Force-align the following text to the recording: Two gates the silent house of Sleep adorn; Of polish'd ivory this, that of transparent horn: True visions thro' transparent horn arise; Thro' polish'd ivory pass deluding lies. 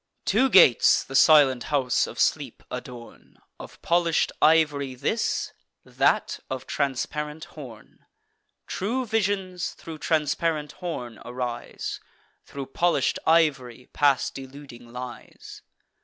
Two 0.25 0.49
gates 0.49 1.03
the 1.03 1.13
silent 1.15 1.65
house 1.65 2.07
of 2.07 2.17
Sleep 2.17 2.63
adorn; 2.71 3.37
Of 3.59 3.79
polish'd 3.83 4.31
ivory 4.41 4.95
this, 4.95 5.53
that 5.85 6.39
of 6.49 6.65
transparent 6.65 7.45
horn: 7.53 8.07
True 8.65 9.05
visions 9.05 9.75
thro' 9.75 9.99
transparent 9.99 10.71
horn 10.71 11.19
arise; 11.23 11.99
Thro' 12.47 12.65
polish'd 12.65 13.19
ivory 13.27 13.89
pass 13.93 14.31
deluding 14.31 14.91
lies. 14.91 15.61